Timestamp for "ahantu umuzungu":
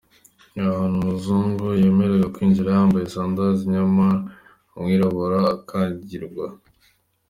0.71-1.65